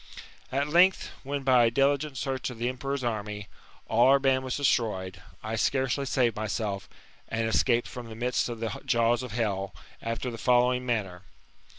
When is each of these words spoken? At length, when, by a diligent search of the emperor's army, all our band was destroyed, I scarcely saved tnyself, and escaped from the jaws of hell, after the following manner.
At 0.51 0.67
length, 0.67 1.11
when, 1.21 1.43
by 1.43 1.65
a 1.65 1.69
diligent 1.69 2.17
search 2.17 2.49
of 2.49 2.57
the 2.57 2.67
emperor's 2.67 3.03
army, 3.03 3.47
all 3.87 4.07
our 4.07 4.17
band 4.17 4.43
was 4.43 4.57
destroyed, 4.57 5.21
I 5.43 5.55
scarcely 5.55 6.07
saved 6.07 6.35
tnyself, 6.37 6.87
and 7.29 7.47
escaped 7.47 7.87
from 7.87 8.09
the 8.09 8.81
jaws 8.83 9.21
of 9.21 9.33
hell, 9.33 9.75
after 10.01 10.31
the 10.31 10.39
following 10.39 10.87
manner. 10.87 11.21